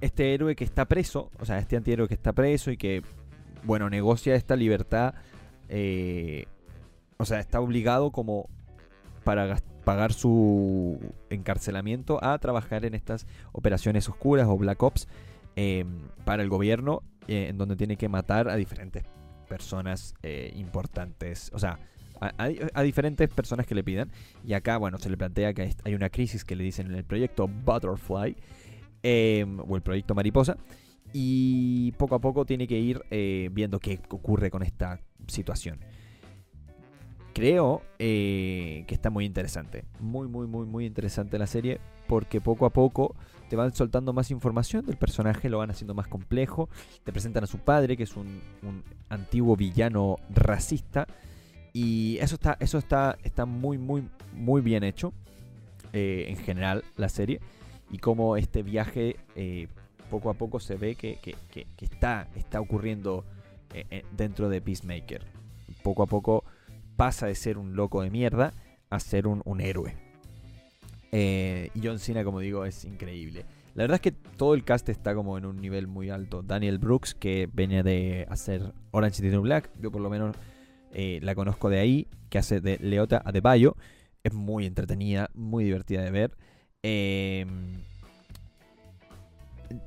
[0.00, 3.02] este héroe que está preso, o sea, este antihéroe que está preso y que,
[3.64, 5.14] bueno, negocia esta libertad,
[5.68, 6.46] eh,
[7.16, 8.48] o sea, está obligado como
[9.26, 15.08] para pagar su encarcelamiento a trabajar en estas operaciones oscuras o Black Ops
[15.56, 19.02] em, para el gobierno, eh, en donde tiene que matar a diferentes
[19.48, 21.80] personas eh, importantes, o sea,
[22.20, 24.12] a, diferentes personas que le pidan.
[24.44, 27.04] Y acá, bueno, se le plantea que hay una crisis que le dicen en el
[27.04, 28.36] proyecto Butterfly
[29.02, 30.56] em, o el proyecto Mariposa.
[31.12, 35.80] Y poco a poco tiene que ir eh, viendo qué ocurre con esta situación
[37.36, 39.84] creo eh, que está muy interesante.
[40.00, 41.80] Muy, muy, muy, muy interesante la serie.
[42.08, 43.14] Porque poco a poco
[43.50, 46.70] te van soltando más información del personaje, lo van haciendo más complejo.
[47.04, 48.40] Te presentan a su padre, que es un,
[49.10, 51.06] antiguo villano racista.
[51.74, 55.12] Y eso está, eso está, está muy, muy, muy bien hecho.
[55.92, 57.40] Eh, en general, la serie.
[57.90, 59.68] Y cómo este viaje eh,
[60.08, 61.18] poco a poco se ve que,
[61.82, 63.26] está, está ocurriendo
[64.16, 65.22] dentro de Peacemaker.
[65.82, 66.44] Poco a poco
[66.96, 68.52] pasa de ser un loco de mierda
[68.90, 69.94] a ser un, héroe.
[71.12, 73.44] Eh, John Cena, como digo, es increíble.
[73.74, 76.42] La verdad es que todo el cast está como en un nivel muy alto.
[76.42, 80.34] Daniel Brooks, que venía de hacer Orange is the New Black, yo por lo menos
[80.92, 83.76] eh, la conozco de ahí, que hace de Leota a Bayo.
[84.24, 86.36] Es muy entretenida, muy divertida de ver.
[86.82, 87.82] Em,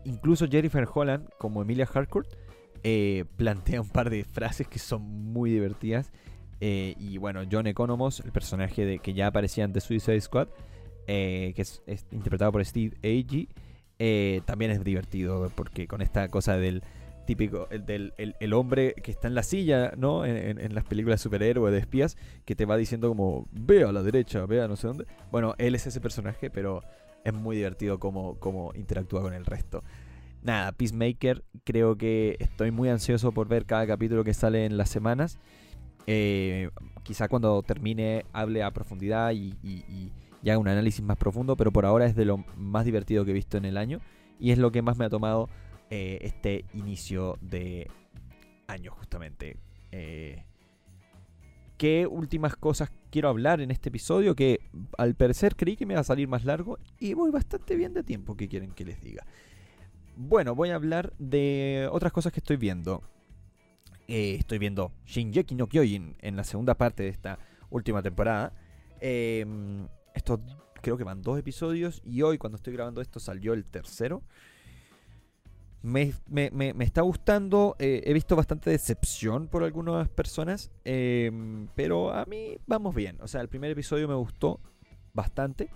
[0.06, 2.28] incluso Jennifer Holland, como Emilia Harcourt,
[2.84, 6.12] eh, plantea un par de frases que son muy divertidas.
[6.62, 10.50] Eh, y bueno, John Economos, el personaje de, que ya aparecía en The Suicide Squad,
[11.08, 13.48] eh, que es, interpretado por Steve Agee,
[13.98, 16.84] eh, también es divertido porque con esta cosa del
[17.26, 20.26] típico, el, del el, hombre que está en la silla, ¿no?
[20.26, 24.02] En, las películas de superhéroes, de espías, que te va diciendo como, ve a la
[24.02, 25.06] derecha, ve a no sé dónde.
[25.32, 26.82] Bueno, él es ese personaje, pero
[27.24, 29.84] es muy divertido como, como interactúa con el resto.
[30.41, 34.89] Nada, Peacemaker, creo que estoy muy ansioso por ver cada capítulo que sale en las
[34.89, 35.38] semanas.
[36.12, 36.72] Eh,
[37.04, 42.08] quizá cuando termine hable a profundidad y, haga un análisis más profundo, pero por ahora
[42.08, 44.00] es de lo más divertido que he visto en el año
[44.39, 45.50] y es lo que más me ha tomado
[45.91, 47.91] eh, este inicio de
[48.65, 49.58] año justamente.
[49.91, 50.45] Eh,
[51.78, 54.36] ¿Qué últimas cosas quiero hablar en este episodio?
[54.36, 54.62] Que
[54.98, 58.02] al parecer creí que me iba a salir más largo y voy bastante bien de
[58.02, 58.36] tiempo.
[58.36, 59.28] ¿Qué quieren que les diga?
[60.15, 63.04] Bueno, voy a hablar de otras cosas que estoy viendo.
[64.12, 67.38] Eh, estoy viendo Shinjeki no Kyojin en la segunda parte de esta
[67.69, 68.54] última temporada.
[69.00, 70.39] Em, estos
[70.82, 74.24] creo que van dos episodios y hoy cuando estoy grabando esto salió el tercero.
[75.84, 76.12] Me,
[76.80, 82.95] está gustando, eh, he visto bastante decepción por algunas personas, em, pero a mí vamos
[82.95, 83.15] bien.
[83.22, 84.60] O sea, el primer episodio me gustó
[85.13, 85.69] bastante.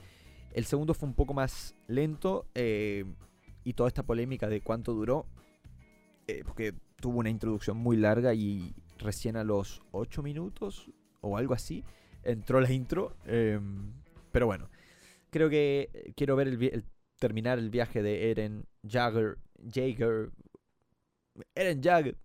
[0.54, 3.14] El segundo fue un poco más lento em,
[3.64, 5.28] y toda esta polémica de cuánto duró,
[6.28, 10.90] eh, porque tuvo una introducción muy larga y recién a los 8 minutos
[11.20, 11.84] o algo así
[12.24, 13.18] entró la intro.
[13.26, 13.92] Em,
[14.32, 14.70] pero bueno,
[15.30, 16.86] creo que quiero ver el,
[17.20, 19.38] terminar el viaje de Eren Jagger
[19.70, 20.32] Jaeger,
[21.56, 22.16] Eren Jagger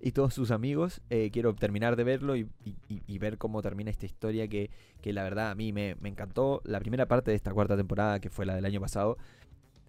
[0.00, 1.00] y todos sus amigos.
[1.08, 2.48] Eh, quiero terminar de verlo y,
[3.20, 4.70] ver cómo termina esta historia que,
[5.04, 6.62] la verdad a mí me, encantó.
[6.64, 9.18] La primera parte de esta cuarta temporada, que fue la del año pasado,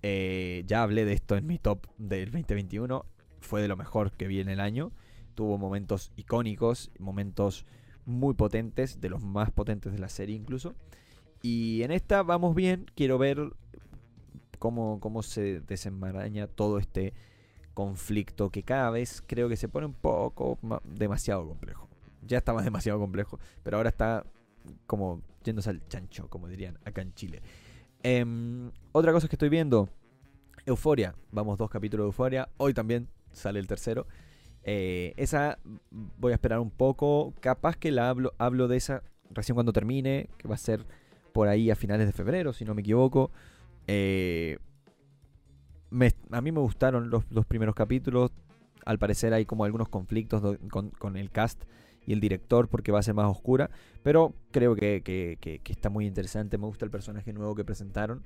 [0.03, 3.03] eh, ya hablé de esto en mi top del 2021.
[3.39, 4.91] Fue de lo mejor que vi en el año.
[5.35, 7.65] Tuvo momentos icónicos, momentos
[8.05, 10.75] muy potentes, de los más potentes de la serie incluso.
[11.41, 13.53] Y en esta vamos bien, quiero ver
[14.57, 17.13] cómo, cómo se desenmaraña todo este
[17.73, 21.87] conflicto que cada vez creo que se pone un poco demasiado complejo.
[22.27, 24.25] Ya estaba demasiado complejo, pero ahora está
[24.85, 27.41] como yéndose al chancho, como dirían acá en Chile.
[28.03, 29.89] Em, otra cosa que estoy viendo,
[30.65, 31.15] Euforia.
[31.31, 32.49] Vamos dos capítulos de Euforia.
[32.57, 34.07] Hoy también sale el tercero.
[34.63, 35.59] Eh, esa
[35.91, 37.33] voy a esperar un poco.
[37.39, 40.85] Capaz que la hablo, hablo de esa recién cuando termine, que va a ser
[41.33, 43.31] por ahí a finales de febrero, si no me equivoco.
[43.87, 44.57] Eh,
[46.31, 48.31] a mí me gustaron los, primeros capítulos.
[48.85, 51.63] Al parecer hay como algunos conflictos con, el cast
[52.05, 53.69] y el director porque va a ser más oscura.
[54.03, 56.57] Pero creo que, está muy interesante.
[56.57, 58.23] Me gusta el personaje nuevo que presentaron.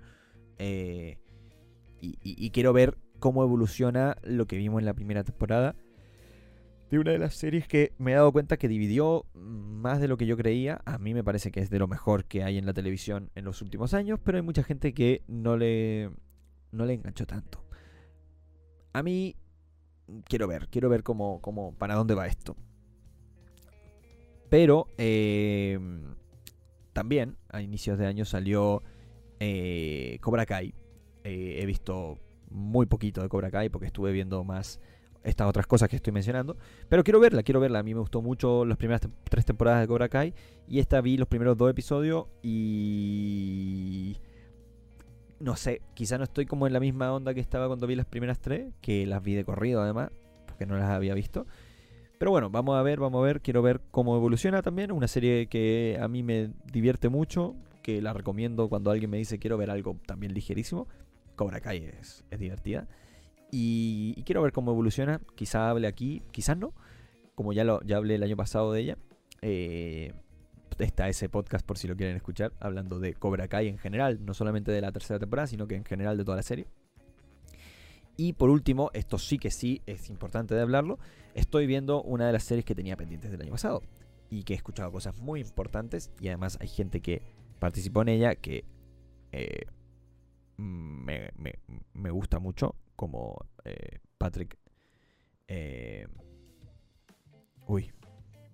[0.58, 1.18] Eh,
[2.02, 5.76] y, quiero ver cómo evoluciona lo que vimos en la primera temporada.
[6.90, 10.18] De una de las series que me he dado cuenta que dividió más de lo
[10.18, 10.82] que yo creía.
[10.86, 13.46] A mí me parece que es de lo mejor que hay en la televisión en
[13.46, 16.12] los últimos años, pero hay mucha gente que no le,
[16.72, 17.66] no le enganchó tanto.
[18.94, 19.36] A mí
[20.26, 22.56] quiero ver, quiero ver cómo, cómo para dónde va esto.
[24.50, 25.80] Pero eh,
[26.94, 28.84] también a inicios de año salió
[29.40, 30.76] eh, Cobra Kai.
[31.24, 32.20] Eh, he visto
[32.54, 34.80] muy poquito de Cobra Kai porque estuve viendo más
[35.24, 36.58] estas otras cosas que estoy mencionando.
[36.90, 37.80] Pero quiero verla, quiero verla.
[37.80, 40.34] A mí me gustó mucho las primeras tres temporadas de Cobra Kai.
[40.68, 44.18] Y esta vi los primeros dos episodios y...
[45.40, 48.06] No sé, quizá no estoy como en la misma onda que estaba cuando vi las
[48.06, 50.10] primeras tres, que las vi de corrido además,
[50.46, 51.46] porque no las había visto.
[52.18, 54.94] Pero bueno, vamos a ver, vamos a ver, quiero ver cómo evoluciona también.
[54.94, 59.38] Una serie que a mí me divierte mucho, que la recomiendo cuando alguien me dice
[59.38, 60.88] quiero ver algo también ligerísimo.
[61.36, 62.88] Cobra Kai es, divertida.
[63.52, 65.22] Y, quiero ver cómo evoluciona.
[65.36, 66.74] Quizá hable aquí, quizás no.
[67.36, 68.98] Como ya, lo, ya hablé el año pasado de ella.
[69.42, 70.14] Eh,
[70.80, 72.54] está ese podcast por si lo quieren escuchar.
[72.60, 74.26] Hablando de Cobra Kai en general.
[74.26, 76.68] No solamente de la tercera temporada, sino que en general de toda la serie.
[78.16, 81.00] Y por último, esto sí que sí es importante de hablarlo.
[81.34, 83.82] Estoy viendo una de las series que tenía pendientes del año pasado.
[84.30, 86.12] Y que he escuchado cosas muy importantes.
[86.20, 87.22] Y además hay gente que
[87.60, 88.66] participó en ella que
[89.32, 89.66] eh,
[90.58, 91.32] me,
[91.94, 94.58] me, gusta mucho como eh, Patrick.
[95.48, 96.08] Eh,
[97.68, 97.92] uy,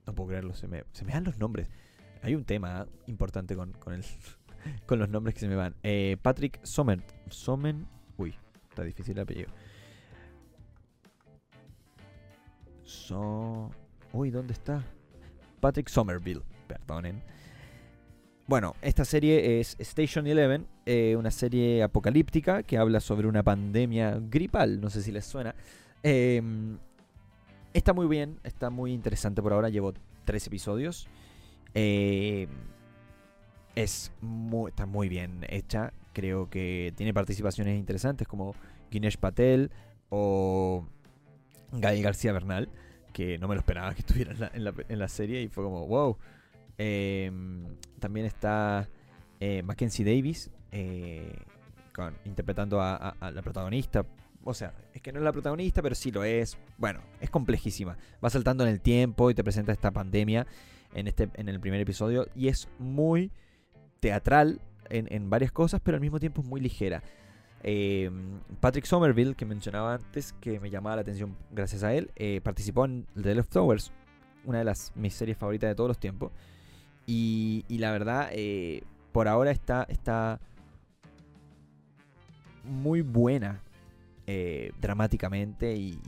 [0.06, 1.70] no puedo creerlo, se me, se me dan los nombres.
[2.22, 4.04] Hay un tema importante con, con, el,
[4.86, 5.76] con los nombres que se me van.
[5.84, 7.04] Eh, Patrick Sommer.
[7.30, 7.88] Somen.
[8.18, 8.36] Uy,
[8.70, 9.50] está difícil el apellido.
[12.84, 13.70] So,
[14.14, 14.84] uy, ¿dónde está?
[15.60, 17.22] Patrick Somerville, perdonen.
[18.48, 24.20] Bueno, esta serie es Station Eleven, eh, una serie apocalíptica que habla sobre una pandemia
[24.20, 25.54] gripal, no sé si les suena.
[26.02, 26.80] Em,
[27.76, 29.94] está muy bien, está muy interesante por ahora, llevo
[30.26, 31.08] tres episodios.
[31.76, 32.50] Em,
[33.76, 38.56] es muy, está muy bien hecha, creo que tiene participaciones interesantes como
[38.90, 39.70] Guinesh Patel
[40.10, 40.88] o
[41.72, 42.68] Gael García Bernal,
[43.14, 46.18] que no me lo esperaba que estuviera en la serie y fue como, wow.
[46.80, 48.90] Em, también está
[49.40, 51.34] eh, Mackenzie Davis eh,
[52.26, 54.06] interpretando a, la protagonista.
[54.44, 56.58] O sea, es que no es la protagonista, pero sí lo es.
[56.78, 57.98] Bueno, es complejísima.
[58.24, 60.48] Va saltando en el tiempo y te presenta esta pandemia
[60.94, 62.28] en, este, en el primer episodio.
[62.36, 63.32] Y es muy
[64.00, 67.04] teatral en, varias cosas, pero al mismo tiempo es muy ligera.
[67.62, 72.40] Em, Patrick Somerville, que mencionaba antes, que me llamaba la atención gracias a él, eh,
[72.42, 73.92] participó en The Leftovers,
[74.46, 76.32] una de las mis series favoritas de todos los tiempos.
[77.06, 80.40] Y, y la verdad, eh, por ahora está, está
[82.70, 83.62] muy buena
[84.28, 86.00] eh, dramáticamente y,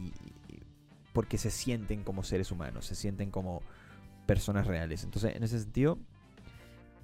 [1.14, 3.62] porque se sienten como seres humanos, se sienten como
[4.26, 5.03] personas reales.
[5.03, 5.97] Entonces, en ese sentido,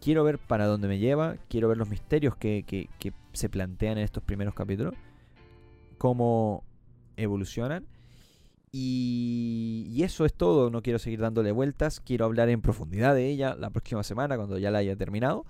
[0.02, 3.98] quiero ver para dónde me lleva, quiero ver los misterios que, que- que se plantean
[3.98, 4.96] en estos primeros capítulos,
[5.98, 6.64] cómo
[7.18, 7.86] evolucionan.
[8.72, 13.28] Y, y eso es todo, no quiero seguir dándole vueltas, quiero hablar en profundidad de
[13.28, 15.46] ella la próxima semana cuando ya la haya terminado.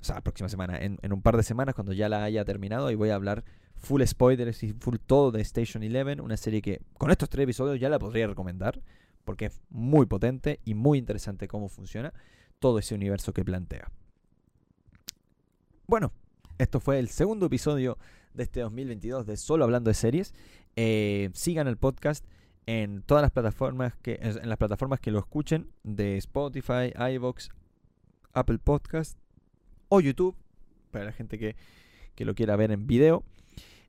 [0.00, 2.44] O sea, la próxima semana, en, en un par de semanas cuando ya la haya
[2.44, 3.44] terminado y voy a hablar
[3.76, 7.80] full spoilers y full todo de Station Eleven, una serie que con estos tres episodios
[7.80, 8.80] ya la podría recomendar
[9.24, 12.12] porque es muy potente y muy interesante cómo funciona
[12.58, 13.90] todo ese universo que plantea.
[15.86, 16.12] Bueno,
[16.58, 17.98] esto fue el segundo episodio
[18.34, 20.34] de este 2022 de Solo Hablando de Series.
[20.76, 22.24] Eh, sigan el podcast
[22.66, 27.48] en todas las plataformas que en las plataformas que lo escuchen de Spotify, iVoox,
[28.32, 29.18] Apple Podcast
[29.90, 30.34] o YouTube
[30.90, 31.56] para la gente que,
[32.14, 33.22] que lo quiera ver en video.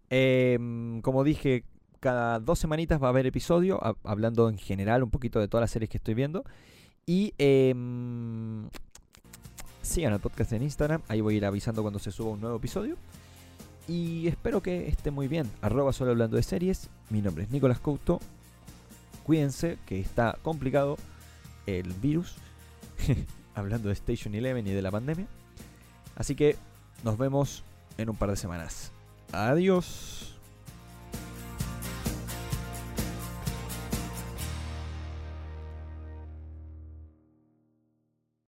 [0.10, 1.64] Em, como dije,
[2.02, 5.72] cada dos semanitas va a haber episodio hablando en general un poquito de todas las
[5.72, 6.44] series que estoy viendo.
[7.06, 8.68] Y em,
[9.82, 12.58] sigan el podcast en Instagram, ahí voy a ir avisando cuando se suba un nuevo
[12.58, 12.98] episodio.
[13.88, 15.50] Y espero que esté muy bien.
[15.62, 16.90] Arroba solo hablando de series.
[17.10, 18.20] Mi nombre es Nicolás Couto.
[19.24, 20.98] Cuídense que está complicado
[21.66, 22.36] el virus.
[23.56, 25.28] hablando de Station Eleven y de la pandemia.
[26.22, 26.56] Así que
[27.04, 27.64] nos vemos
[27.98, 28.92] en un par de semanas.
[29.32, 30.40] Adiós.